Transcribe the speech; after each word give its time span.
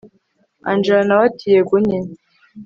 angella 0.69 1.03
nawe 1.07 1.23
ati 1.29 1.45
yego 1.53 1.75
nyine 1.87 2.11